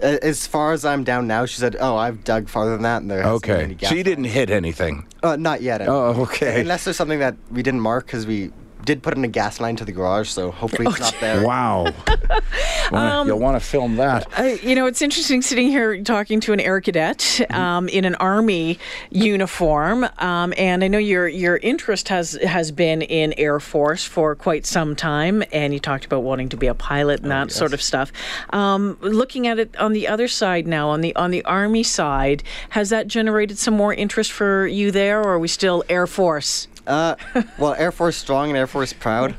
As 0.03 0.47
far 0.47 0.73
as 0.73 0.85
I'm 0.85 1.05
down 1.05 1.27
now, 1.27 1.47
she 1.47 1.61
said, 1.61 1.77
"Oh, 1.79 1.97
I've 1.97 2.25
dug 2.25 2.49
farther 2.49 2.73
than 2.73 2.83
that." 2.83 3.03
And 3.03 3.11
there 3.11 3.23
Okay, 3.23 3.77
so 3.81 3.95
you 3.95 4.03
didn't 4.03 4.25
hit 4.25 4.51
anything. 4.51 5.07
Uh, 5.23 5.37
not 5.37 5.63
yet. 5.63 5.81
Oh, 5.83 6.23
okay. 6.23 6.61
Unless 6.61 6.85
there's 6.85 6.97
something 6.97 7.21
that 7.21 7.37
we 7.51 7.63
didn't 7.63 7.81
mark 7.81 8.07
because 8.07 8.27
we 8.27 8.51
did 8.85 9.03
put 9.03 9.17
in 9.17 9.25
a 9.25 9.29
gas 9.29 9.61
line 9.61 9.77
to 9.77 9.85
the 9.85 9.93
garage, 9.93 10.29
so 10.29 10.51
hopefully 10.51 10.87
it's 10.89 11.01
not 11.01 11.15
there. 11.21 11.47
Wow. 11.47 11.93
Wanna- 12.91 13.25
you'll 13.27 13.39
want 13.39 13.57
to 13.61 13.67
film 13.67 13.97
that. 13.97 14.27
Uh, 14.39 14.43
you 14.63 14.75
know, 14.75 14.87
it's 14.87 15.01
interesting 15.03 15.41
sitting 15.43 15.69
here 15.69 16.03
talking 16.03 16.41
to 16.41 16.53
an 16.53 16.61
air 16.61 16.81
cadet 16.81 17.41
um, 17.51 17.89
in 17.89 18.05
an 18.05 18.15
army 18.17 18.79
uniform, 19.11 20.07
um, 20.19 20.53
and 20.59 20.83
I 20.85 20.89
know 20.89 20.99
your 20.99 21.29
your 21.29 21.57
interest 21.59 22.09
has 22.09 22.33
has 22.43 22.71
been 22.73 23.03
in 23.03 23.33
Air 23.35 23.61
Force 23.61 24.05
for 24.05 24.35
quite 24.35 24.67
some 24.67 24.95
time, 24.97 25.43
and 25.53 25.73
you 25.73 25.81
talked 25.81 26.05
about 26.05 26.23
wanting 26.23 26.49
to 26.51 26.57
be 26.57 26.67
a 26.67 26.75
pilot 26.75 27.21
and 27.23 27.31
that 27.31 27.51
sort 27.53 27.73
of 27.73 27.81
stuff. 27.81 28.13
Um, 28.51 28.99
looking 29.01 29.47
at 29.47 29.59
it 29.59 29.77
on 29.77 29.93
the 29.93 30.09
other 30.09 30.29
side 30.29 30.67
now, 30.67 30.89
on 30.91 31.01
the 31.01 31.15
on 31.17 31.31
the 31.31 31.45
Army 31.45 31.83
side, 31.83 32.43
has 32.71 32.91
that 32.91 33.07
generated 33.07 33.59
some 33.59 33.75
more 33.75 33.95
interest 33.95 34.33
for 34.33 34.67
you 34.67 34.91
there, 34.91 35.21
or 35.21 35.35
are 35.35 35.39
we 35.39 35.49
still 35.49 35.85
Air 35.89 36.07
Force? 36.07 36.69
Uh, 36.87 37.15
well, 37.59 37.75
Air 37.75 37.93
Force 37.93 38.17
strong 38.17 38.49
and 38.49 38.57
Air 38.59 38.67
Force 38.67 38.93
proud, 38.93 39.35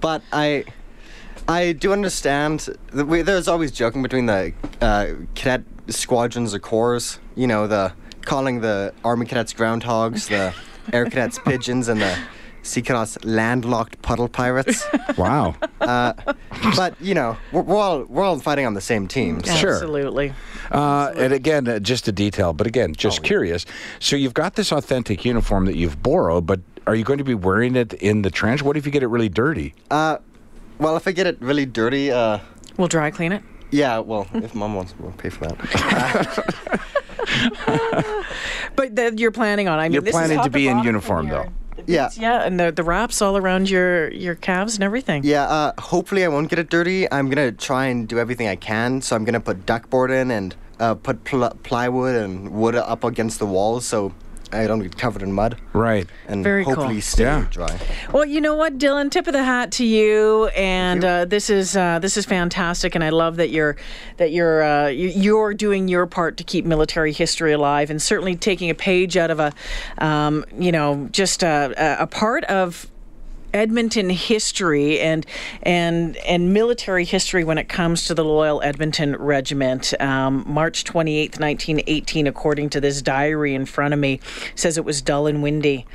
but 0.00 0.22
I, 0.32 0.64
I 1.48 1.72
do 1.72 1.92
understand. 1.92 2.68
That 2.92 3.06
we, 3.06 3.22
there's 3.22 3.48
always 3.48 3.72
joking 3.72 4.02
between 4.02 4.26
the 4.26 4.52
uh, 4.80 5.06
cadet 5.34 5.62
squadrons 5.88 6.54
or 6.54 6.58
corps. 6.60 7.18
You 7.36 7.46
know, 7.46 7.66
the 7.66 7.92
calling 8.22 8.60
the 8.60 8.94
Army 9.04 9.26
cadets 9.26 9.52
groundhogs, 9.52 10.28
the 10.28 10.54
Air 10.92 11.04
cadets 11.06 11.38
pigeons, 11.44 11.88
and 11.88 12.00
the 12.00 12.16
Sea 12.62 12.80
cadets 12.80 13.22
landlocked 13.24 14.00
puddle 14.00 14.28
pirates. 14.28 14.86
Wow. 15.18 15.54
but 15.80 16.94
you 17.00 17.14
know, 17.14 17.36
we're, 17.52 17.60
we're 17.62 17.76
all 17.76 18.04
we're 18.04 18.22
all 18.22 18.38
fighting 18.38 18.64
on 18.66 18.74
the 18.74 18.80
same 18.80 19.06
team. 19.08 19.42
so- 19.42 19.54
Sure. 19.54 19.74
Absolutely. 19.74 20.32
Uh, 20.70 21.12
and 21.16 21.32
again, 21.32 21.68
uh, 21.68 21.78
just 21.78 22.08
a 22.08 22.12
detail, 22.12 22.52
but 22.54 22.66
again, 22.66 22.94
just 22.94 23.22
curious. 23.22 23.66
So 24.00 24.16
you've 24.16 24.32
got 24.34 24.54
this 24.54 24.72
authentic 24.72 25.24
uniform 25.24 25.66
that 25.66 25.76
you've 25.76 26.02
borrowed, 26.02 26.46
but 26.46 26.60
are 26.86 26.94
you 26.94 27.04
going 27.04 27.18
to 27.18 27.24
be 27.24 27.34
wearing 27.34 27.76
it 27.76 27.92
in 27.94 28.22
the 28.22 28.30
trench? 28.30 28.62
What 28.62 28.76
if 28.76 28.84
you 28.86 28.92
get 28.92 29.02
it 29.02 29.08
really 29.08 29.28
dirty? 29.28 29.74
Uh, 29.90 30.18
well, 30.78 30.96
if 30.96 31.06
I 31.08 31.12
get 31.12 31.26
it 31.26 31.38
really 31.40 31.66
dirty, 31.66 32.10
uh, 32.10 32.38
We'll 32.76 32.88
dry 32.88 33.10
clean 33.10 33.32
it. 33.32 33.42
yeah. 33.70 33.98
Well, 33.98 34.26
if 34.34 34.54
mom 34.54 34.74
wants, 34.74 34.94
we'll 34.98 35.12
pay 35.12 35.28
for 35.30 35.46
that. 35.46 36.80
But 38.76 38.96
that 38.96 39.18
you're 39.18 39.30
planning 39.30 39.68
on. 39.68 39.78
I 39.78 39.84
mean, 39.84 39.92
You're 39.92 40.02
this 40.02 40.12
planning 40.12 40.36
top 40.38 40.46
to 40.46 40.50
be 40.50 40.66
in 40.68 40.80
uniform, 40.82 41.28
though. 41.28 41.46
Yeah. 41.86 42.10
Yeah, 42.14 42.42
and 42.44 42.58
the 42.58 42.72
the 42.72 42.82
wraps 42.82 43.22
all 43.22 43.36
around 43.36 43.70
your 43.70 44.10
your 44.10 44.34
calves 44.34 44.74
and 44.74 44.82
everything. 44.84 45.22
Yeah, 45.24 45.44
uh, 45.44 45.72
hopefully 45.80 46.24
I 46.24 46.28
won't 46.28 46.48
get 46.50 46.58
it 46.58 46.70
dirty. 46.70 47.10
I'm 47.12 47.28
gonna 47.28 47.52
try 47.52 47.86
and 47.86 48.08
do 48.08 48.18
everything 48.18 48.48
I 48.48 48.56
can. 48.56 49.00
So 49.00 49.14
I'm 49.16 49.24
gonna 49.24 49.40
put 49.40 49.64
duckboard 49.66 50.10
in 50.10 50.30
and 50.30 50.54
uh, 50.80 50.94
put 50.94 51.22
pl- 51.24 51.56
plywood 51.62 52.16
and 52.16 52.50
wood 52.50 52.74
up 52.74 53.04
against 53.04 53.38
the 53.38 53.46
walls 53.46 53.86
so 53.86 54.12
I 54.54 54.66
don't 54.66 54.80
get 54.80 54.96
covered 54.96 55.22
in 55.22 55.32
mud 55.32 55.56
Right. 55.72 56.06
and 56.28 56.44
Very 56.44 56.64
cool. 56.64 56.74
hopefully 56.76 57.00
stay 57.00 57.24
Yeah. 57.24 57.46
dry. 57.50 57.76
Well, 58.12 58.24
you 58.24 58.40
know 58.40 58.54
what, 58.54 58.78
Dylan, 58.78 59.10
tip 59.10 59.26
of 59.26 59.32
the 59.32 59.42
hat 59.42 59.72
to 59.72 59.84
you, 59.84 60.46
and 60.56 61.02
you. 61.02 61.08
uh, 61.08 61.24
this 61.24 61.50
is 61.50 61.76
uh, 61.76 61.98
this 61.98 62.16
is 62.16 62.24
fantastic, 62.24 62.94
and 62.94 63.02
I 63.02 63.08
love 63.10 63.36
that 63.36 63.50
you're 63.50 63.76
that 64.18 64.30
you're 64.32 64.62
uh, 64.62 64.88
you- 64.88 65.08
you're 65.08 65.54
doing 65.54 65.88
your 65.88 66.06
part 66.06 66.36
to 66.36 66.44
keep 66.44 66.64
military 66.64 67.12
history 67.12 67.52
alive, 67.52 67.90
and 67.90 68.00
certainly 68.00 68.36
taking 68.36 68.70
a 68.70 68.74
page 68.74 69.16
out 69.16 69.30
of 69.30 69.40
a, 69.40 69.52
um, 69.98 70.44
you 70.58 70.70
know, 70.72 71.08
just 71.10 71.42
a, 71.42 71.74
a- 71.76 72.02
a 72.04 72.06
part 72.06 72.44
of 72.44 72.86
Edmonton 73.54 74.10
history 74.10 75.00
and 75.00 75.24
and 75.62 76.16
and 76.18 76.52
military 76.52 77.04
history 77.04 77.44
when 77.44 77.56
it 77.56 77.68
comes 77.68 78.06
to 78.06 78.14
the 78.14 78.24
Loyal 78.24 78.60
Edmonton 78.62 79.14
Regiment. 79.16 79.94
Um, 80.00 80.44
March 80.46 80.84
28th, 80.84 81.38
1918, 81.40 82.26
according 82.26 82.70
to 82.70 82.80
this 82.80 83.00
diary 83.00 83.54
in 83.54 83.64
front 83.64 83.94
of 83.94 84.00
me, 84.00 84.20
says 84.56 84.76
it 84.76 84.84
was 84.84 85.00
dull 85.00 85.26
and 85.28 85.42
windy. 85.42 85.86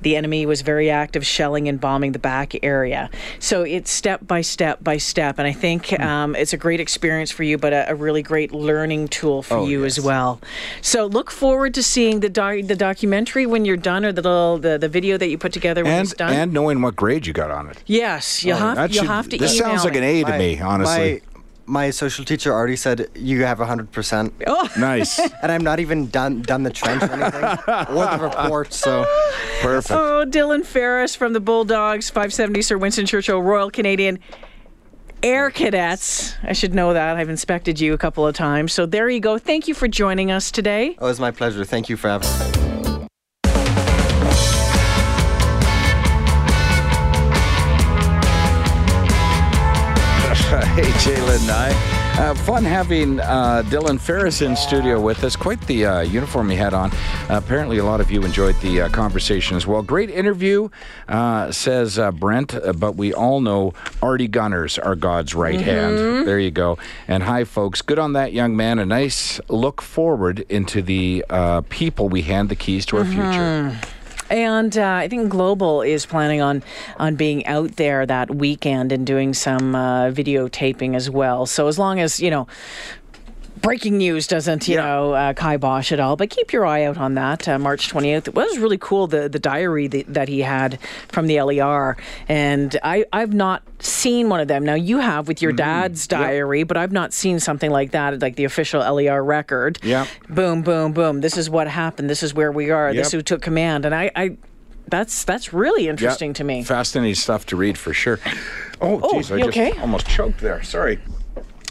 The 0.00 0.14
enemy 0.14 0.46
was 0.46 0.62
very 0.62 0.90
active, 0.90 1.26
shelling 1.26 1.68
and 1.68 1.80
bombing 1.80 2.12
the 2.12 2.20
back 2.20 2.54
area. 2.64 3.10
So 3.40 3.62
it's 3.64 3.90
step 3.90 4.24
by 4.26 4.42
step 4.42 4.82
by 4.82 4.98
step, 4.98 5.38
and 5.40 5.48
I 5.48 5.52
think 5.52 5.98
um, 6.00 6.36
it's 6.36 6.52
a 6.52 6.56
great 6.56 6.78
experience 6.78 7.32
for 7.32 7.42
you, 7.42 7.58
but 7.58 7.72
a, 7.72 7.90
a 7.90 7.94
really 7.96 8.22
great 8.22 8.52
learning 8.52 9.08
tool 9.08 9.42
for 9.42 9.58
Oh, 9.58 9.66
you 9.66 9.84
as 9.84 9.98
well. 10.00 10.40
So 10.82 11.06
look 11.06 11.32
forward 11.32 11.74
to 11.74 11.82
seeing 11.82 12.20
the 12.20 12.28
doc- 12.28 12.66
the 12.66 12.76
documentary 12.76 13.44
when 13.44 13.64
you're 13.64 13.76
done, 13.76 14.04
or 14.04 14.12
the 14.12 14.22
little 14.22 14.58
the, 14.58 14.78
the 14.78 14.88
video 14.88 15.16
that 15.18 15.28
you 15.28 15.36
put 15.36 15.52
together 15.52 15.82
when 15.82 16.00
it's 16.02 16.14
done. 16.14 16.32
and 16.32 16.52
knowing 16.52 16.80
what 16.80 16.94
grade 17.08 17.26
you 17.26 17.32
got 17.32 17.50
on 17.50 17.68
it. 17.70 17.82
Yes, 17.86 18.44
you'll 18.44 18.58
oh, 18.58 18.74
have 18.74 18.90
you'll 18.92 19.02
should- 19.04 19.10
have 19.10 19.28
to 19.30 19.38
this 19.38 19.56
email 19.56 19.70
sounds 19.70 19.84
like 19.84 19.96
an 19.96 20.04
A 20.04 20.24
to 20.24 20.30
My- 20.30 20.38
me, 20.38 20.60
honestly. 20.60 21.22
My, 21.66 21.84
my 21.86 21.90
social 21.90 22.24
teacher 22.24 22.52
already 22.52 22.76
said 22.76 23.08
you 23.14 23.44
have 23.44 23.58
100%. 23.58 24.32
Oh, 24.46 24.68
Nice. 24.78 25.18
And 25.42 25.50
I'm 25.52 25.62
not 25.62 25.80
even 25.80 26.08
done 26.08 26.42
done 26.42 26.62
the 26.64 26.70
trench 26.70 27.02
or 27.02 27.12
anything, 27.12 27.44
or 27.44 28.04
the 28.06 28.18
report. 28.20 28.72
So 28.72 29.06
Perfect. 29.62 29.90
oh, 29.90 30.24
Dylan 30.26 30.64
Ferris 30.66 31.14
from 31.14 31.32
the 31.32 31.40
Bulldogs, 31.40 32.10
570 32.10 32.62
Sir 32.62 32.76
Winston 32.78 33.06
Churchill 33.06 33.40
Royal 33.42 33.70
Canadian 33.70 34.18
Air 35.22 35.50
Cadets. 35.50 36.34
I 36.42 36.52
should 36.52 36.74
know 36.74 36.92
that. 36.92 37.16
I've 37.16 37.30
inspected 37.30 37.80
you 37.80 37.92
a 37.94 37.98
couple 37.98 38.26
of 38.26 38.34
times. 38.34 38.72
So 38.72 38.84
there 38.86 39.08
you 39.08 39.20
go. 39.20 39.38
Thank 39.38 39.66
you 39.68 39.74
for 39.74 39.88
joining 39.88 40.30
us 40.30 40.50
today. 40.50 40.94
Oh, 40.98 41.06
it 41.06 41.10
was 41.10 41.20
my 41.20 41.30
pleasure. 41.30 41.64
Thank 41.64 41.88
you 41.88 41.96
for 41.96 42.08
having 42.08 42.28
me. 42.28 42.67
Hey, 51.14 51.40
and 51.40 51.50
I. 51.50 51.98
Uh, 52.18 52.34
fun 52.34 52.64
having 52.64 53.20
uh, 53.20 53.62
Dylan 53.66 54.00
Ferris 54.00 54.42
in 54.42 54.56
studio 54.56 55.00
with 55.00 55.22
us. 55.22 55.36
Quite 55.36 55.60
the 55.66 55.86
uh, 55.86 56.00
uniform 56.00 56.50
he 56.50 56.56
had 56.56 56.74
on. 56.74 56.90
apparently, 57.28 57.78
a 57.78 57.84
lot 57.84 58.00
of 58.00 58.10
you 58.10 58.24
enjoyed 58.24 58.56
the 58.60 58.82
uh, 58.82 58.88
conversation 58.88 59.56
as 59.56 59.66
well. 59.66 59.82
Great 59.82 60.10
interview, 60.10 60.68
uh, 61.08 61.52
says 61.52 61.98
uh, 61.98 62.10
Brent, 62.10 62.54
uh, 62.54 62.72
but 62.72 62.96
we 62.96 63.14
all 63.14 63.40
know 63.40 63.72
Artie 64.02 64.28
Gunners 64.28 64.78
are 64.78 64.96
God's 64.96 65.34
right 65.34 65.60
hand. 65.60 66.26
There 66.26 66.40
you 66.40 66.50
go. 66.50 66.76
And 67.06 67.22
hi, 67.22 67.44
folks. 67.44 67.82
Good 67.82 67.98
on 67.98 68.14
that 68.14 68.32
young 68.32 68.56
man. 68.56 68.78
A 68.78 68.84
nice 68.84 69.40
look 69.48 69.80
forward 69.80 70.40
into 70.48 70.82
the 70.82 71.24
uh, 71.30 71.62
people 71.68 72.08
we 72.08 72.22
hand 72.22 72.48
the 72.48 72.56
keys 72.56 72.84
to 72.86 72.98
our 72.98 73.04
future. 73.04 73.78
And 74.30 74.76
uh, 74.76 74.84
I 74.84 75.08
think 75.08 75.30
Global 75.30 75.82
is 75.82 76.04
planning 76.06 76.40
on 76.40 76.62
on 76.98 77.16
being 77.16 77.46
out 77.46 77.76
there 77.76 78.04
that 78.06 78.34
weekend 78.34 78.92
and 78.92 79.06
doing 79.06 79.34
some 79.34 79.74
uh, 79.74 80.10
videotaping 80.10 80.94
as 80.94 81.08
well. 81.08 81.46
So 81.46 81.66
as 81.66 81.78
long 81.78 82.00
as 82.00 82.20
you 82.20 82.30
know. 82.30 82.46
Breaking 83.60 83.98
news 83.98 84.26
doesn't, 84.26 84.68
you 84.68 84.74
Yeah. 84.76 84.86
know, 84.86 85.12
uh, 85.12 85.32
kibosh 85.32 85.92
at 85.92 86.00
all, 86.00 86.16
but 86.16 86.30
keep 86.30 86.52
your 86.52 86.64
eye 86.66 86.84
out 86.84 86.98
on 86.98 87.14
that. 87.14 87.48
Uh, 87.48 87.58
March 87.58 87.88
28th. 87.90 88.28
It 88.28 88.34
was 88.34 88.58
really 88.58 88.78
cool, 88.78 89.06
the, 89.06 89.28
the 89.28 89.38
diary 89.38 89.86
that, 89.88 90.12
that 90.14 90.28
he 90.28 90.40
had 90.40 90.78
from 91.08 91.26
the 91.26 91.40
LER. 91.42 91.96
And 92.28 92.78
I, 92.82 93.04
I've 93.12 93.32
not 93.34 93.62
seen 93.80 94.28
one 94.28 94.40
of 94.40 94.48
them. 94.48 94.64
Now, 94.64 94.74
you 94.74 94.98
have 94.98 95.28
with 95.28 95.40
your 95.42 95.52
dad's 95.52 96.06
diary, 96.06 96.62
but 96.62 96.76
I've 96.76 96.92
not 96.92 97.12
seen 97.12 97.40
something 97.40 97.70
like 97.70 97.90
that, 97.92 98.20
like 98.20 98.36
the 98.36 98.44
official 98.44 98.80
LER 98.80 99.22
record. 99.22 99.78
Yeah. 99.82 100.06
Boom, 100.28 100.62
boom, 100.62 100.92
boom. 100.92 101.20
This 101.20 101.36
is 101.36 101.48
what 101.50 101.68
happened. 101.68 102.08
This 102.10 102.22
is 102.22 102.34
where 102.34 102.52
we 102.52 102.70
are. 102.70 102.92
This 102.94 103.08
is 103.08 103.12
who 103.12 103.22
took 103.22 103.42
command. 103.42 103.84
And 103.84 103.94
I, 103.94 104.10
I 104.14 104.36
that's 104.86 105.24
that's 105.24 105.52
really 105.52 105.86
interesting 105.88 106.32
to 106.34 106.44
me. 106.44 106.62
Fascinating 106.64 107.14
stuff 107.14 107.44
to 107.46 107.56
read 107.56 107.76
for 107.76 107.92
sure. 107.92 108.18
Oh, 108.80 109.00
Oh, 109.02 109.12
geez, 109.18 109.30
I 109.30 109.38
just 109.38 109.48
okay? 109.50 109.72
almost 109.80 110.06
choked 110.08 110.38
there. 110.40 110.62
Sorry. 110.62 110.98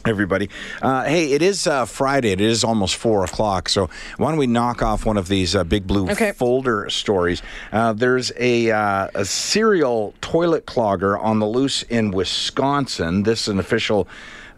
Everybody. 0.08 0.50
Uh, 0.82 1.04
hey, 1.04 1.34
it 1.34 1.42
is 1.42 1.68
uh, 1.68 1.86
Friday. 1.86 2.32
It 2.32 2.40
is 2.40 2.64
almost 2.64 2.96
four 2.96 3.26
o'clock. 3.26 3.68
So 3.68 3.90
why 4.16 4.30
don't 4.30 4.38
we 4.38 4.48
knock 4.48 4.82
off 4.82 5.06
one 5.06 5.18
of 5.18 5.28
these 5.28 5.54
uh, 5.54 5.66
big 5.66 5.86
blue 5.86 6.10
Okay. 6.10 6.32
folder 6.32 6.90
stories? 6.90 7.42
Uh, 7.74 7.92
there's 7.92 8.32
a, 8.38 8.72
uh, 8.72 9.10
a 9.14 9.26
serial 9.26 10.14
toilet 10.22 10.66
clogger 10.66 11.22
on 11.22 11.40
the 11.40 11.46
loose 11.46 11.84
in 11.84 12.12
Wisconsin. 12.12 13.24
This 13.24 13.42
is 13.44 13.48
an 13.50 13.60
official 13.60 14.08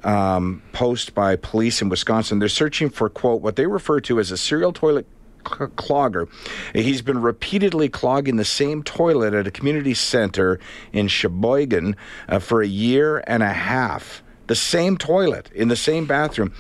um, 0.04 0.62
post 0.72 1.16
by 1.16 1.36
police 1.36 1.82
in 1.82 1.90
Wisconsin. 1.90 2.38
They're 2.38 2.48
searching 2.48 2.90
for, 2.90 3.10
quote, 3.10 3.42
what 3.42 3.56
they 3.56 3.66
refer 3.66 4.00
to 4.02 4.20
as 4.20 4.30
a 4.32 4.38
serial 4.38 4.72
toilet 4.72 5.08
cl- 5.48 5.70
clogger. 5.70 6.30
He's 6.74 7.02
been 7.02 7.22
repeatedly 7.22 7.90
clogging 7.90 8.36
the 8.36 8.46
same 8.46 8.84
toilet 8.84 9.34
at 9.34 9.48
a 9.48 9.52
community 9.52 9.96
center 9.96 10.60
in 10.94 11.08
Sheboygan 11.08 11.96
uh, 12.28 12.38
for 12.38 12.62
a 12.62 12.68
year 12.68 13.24
and 13.26 13.42
a 13.42 13.52
half. 13.52 14.22
The 14.50 14.56
same 14.56 14.98
toilet 14.98 15.50
in 15.54 15.68
the 15.68 15.76
same 15.76 16.06
bathroom. 16.08 16.54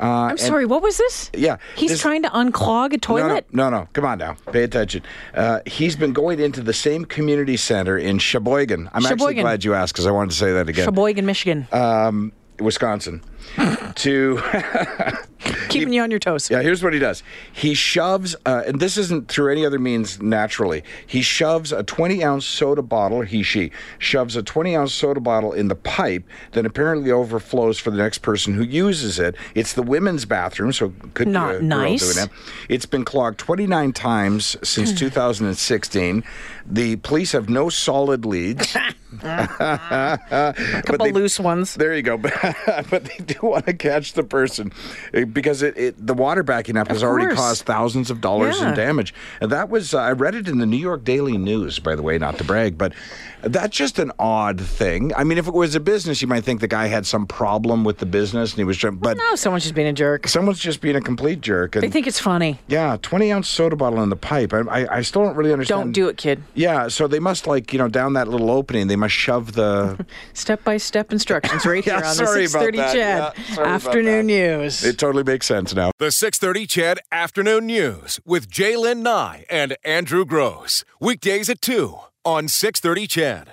Uh, 0.00 0.30
I'm 0.30 0.38
sorry, 0.38 0.64
what 0.64 0.80
was 0.80 0.96
this? 0.96 1.30
Yeah, 1.34 1.56
He's 1.76 1.90
this- 1.90 2.00
trying 2.00 2.22
to 2.22 2.28
unclog 2.30 2.92
a 2.92 2.98
toilet? 2.98 3.46
No, 3.52 3.64
no, 3.64 3.70
no, 3.70 3.78
no. 3.82 3.88
Come 3.92 4.04
on 4.04 4.18
now. 4.18 4.36
Pay 4.52 4.62
attention. 4.62 5.02
Uh, 5.34 5.58
he's 5.66 5.96
been 5.96 6.12
going 6.12 6.38
into 6.40 6.60
the 6.62 6.72
same 6.72 7.04
community 7.04 7.56
center 7.56 7.98
in 7.98 8.18
Sheboygan. 8.18 8.88
I'm 8.92 9.04
actually 9.04 9.34
glad 9.34 9.64
you 9.64 9.74
asked 9.74 9.92
because 9.92 10.06
I 10.06 10.12
wanted 10.12 10.30
to 10.30 10.36
say 10.36 10.52
that 10.52 10.68
again. 10.68 10.84
Sheboygan, 10.84 11.26
Michigan. 11.26 11.66
um, 11.72 12.32
Wisconsin. 12.60 13.22
To 13.96 14.40
Keeping 15.68 15.92
you 15.92 16.02
on 16.02 16.10
your 16.10 16.20
toes. 16.20 16.50
Yeah, 16.50 16.62
here's 16.62 16.82
what 16.84 16.92
he 16.92 16.98
does. 16.98 17.22
He 17.52 17.74
shoves, 17.74 18.36
uh, 18.46 18.62
and 18.66 18.78
this 18.78 18.96
isn't 18.96 19.28
through 19.28 19.50
any 19.50 19.66
other 19.66 19.78
means 19.78 20.20
naturally. 20.22 20.84
He 21.06 21.22
shoves 21.22 21.72
a 21.72 21.82
20 21.82 22.22
ounce 22.22 22.46
soda 22.46 22.82
bottle, 22.82 23.22
he, 23.22 23.42
she, 23.42 23.72
shoves 23.98 24.36
a 24.36 24.42
20 24.42 24.76
ounce 24.76 24.94
soda 24.94 25.20
bottle 25.20 25.52
in 25.52 25.68
the 25.68 25.74
pipe 25.74 26.24
that 26.52 26.64
apparently 26.64 27.10
overflows 27.10 27.78
for 27.78 27.90
the 27.90 27.96
next 27.96 28.18
person 28.18 28.54
who 28.54 28.62
uses 28.62 29.18
it. 29.18 29.34
It's 29.54 29.72
the 29.72 29.82
women's 29.82 30.24
bathroom, 30.26 30.72
so 30.72 30.92
could 31.14 31.28
Not 31.28 31.50
be 31.50 31.56
a 31.56 31.58
girl 31.60 31.68
nice. 31.68 32.14
doing 32.14 32.26
it. 32.26 32.32
It's 32.68 32.86
been 32.86 33.04
clogged 33.04 33.38
29 33.38 33.92
times 33.92 34.56
since 34.62 34.92
2016. 34.92 36.22
The 36.66 36.96
police 36.96 37.32
have 37.32 37.48
no 37.48 37.68
solid 37.68 38.24
leads. 38.24 38.76
A 39.22 40.82
couple 40.86 41.06
they- 41.06 41.12
loose 41.12 41.38
ones. 41.38 41.74
There 41.74 41.94
you 41.94 42.02
go. 42.02 42.16
but 42.16 43.04
they 43.04 43.18
do 43.32 43.46
want 43.46 43.66
to 43.66 43.72
catch 43.74 44.12
the 44.14 44.22
person 44.22 44.72
eh, 45.14 45.24
because 45.24 45.62
it, 45.62 45.76
it 45.76 46.06
the 46.06 46.14
water 46.14 46.42
backing 46.42 46.76
up 46.76 46.88
has 46.88 47.02
already 47.02 47.34
caused 47.34 47.64
thousands 47.64 48.10
of 48.10 48.20
dollars 48.20 48.60
Yeah. 48.60 48.70
in 48.70 48.74
damage. 48.76 49.14
And 49.40 49.50
that 49.52 49.68
was 49.68 49.94
uh, 49.94 49.98
I 49.98 50.12
read 50.12 50.34
it 50.34 50.48
in 50.48 50.58
the 50.58 50.66
New 50.66 50.76
York 50.76 51.04
Daily 51.04 51.36
News, 51.38 51.78
by 51.78 51.94
the 51.94 52.02
way, 52.02 52.18
not 52.18 52.38
to 52.38 52.44
brag, 52.44 52.76
but 52.78 52.92
that's 53.42 53.76
just 53.76 53.98
an 53.98 54.12
odd 54.20 54.60
thing. 54.60 55.12
I 55.16 55.24
mean, 55.24 55.36
if 55.36 55.48
it 55.48 55.54
was 55.54 55.74
a 55.74 55.80
business, 55.80 56.22
you 56.22 56.28
might 56.28 56.44
think 56.44 56.60
the 56.60 56.68
guy 56.68 56.86
had 56.86 57.06
some 57.06 57.26
problem 57.26 57.82
with 57.82 57.98
the 57.98 58.06
business 58.06 58.52
and 58.52 58.58
he 58.58 58.64
was 58.64 58.76
trying, 58.78 58.96
but 58.96 59.16
No, 59.16 59.34
someone's 59.34 59.64
just 59.64 59.74
being 59.74 59.88
a 59.88 59.92
jerk. 59.92 60.28
someone's 60.28 60.60
just 60.60 60.80
being 60.80 60.94
a 60.96 61.00
complete 61.00 61.40
jerk. 61.40 61.74
And 61.74 61.82
They 61.82 61.88
think 61.90 62.06
it's 62.06 62.20
funny. 62.20 62.60
yeah, 62.68 62.96
twenty 63.02 63.32
ounce 63.32 63.48
soda 63.48 63.74
bottle 63.76 64.02
in 64.02 64.10
the 64.10 64.16
pipe. 64.16 64.52
I, 64.52 64.60
I, 64.60 64.96
I 64.98 65.02
still 65.02 65.24
don't 65.24 65.34
really 65.36 65.52
understand. 65.52 65.82
Don't 65.86 65.92
do 65.92 66.08
it, 66.08 66.16
kid. 66.16 66.42
Yeah, 66.54 66.86
so 66.88 67.08
they 67.08 67.18
must 67.18 67.46
like 67.48 67.72
you 67.72 67.78
know 67.78 67.88
down 67.88 68.12
that 68.12 68.28
little 68.28 68.50
opening. 68.50 68.86
They 68.86 68.96
must 68.96 69.14
shove 69.14 69.52
the. 69.54 70.06
Step 70.34 70.62
by 70.64 70.76
step 70.76 71.12
instructions 71.12 71.66
right 71.66 71.84
Yeah, 71.86 71.94
here 71.98 72.04
on 72.04 72.16
the 72.16 72.26
sorry 72.26 72.44
about 72.44 72.62
630 72.72 72.78
that. 72.78 72.92
CHED 73.30 73.56
Yeah, 73.56 73.62
afternoon 73.64 74.26
news. 74.26 74.84
it 74.84 74.98
totally 74.98 75.24
makes 75.24 75.46
sense 75.46 75.74
now. 75.74 75.90
The 75.98 76.10
630 76.10 76.66
CHED 76.66 76.98
Afternoon 77.10 77.66
News 77.66 78.20
with 78.24 78.50
J'lyn 78.50 78.98
Nye 79.02 79.44
and 79.50 79.76
Andrew 79.84 80.24
Grose. 80.24 80.84
Weekdays 81.00 81.48
at 81.48 81.60
2 81.62 81.96
on 82.24 82.48
630 82.48 83.06
CHED. 83.06 83.48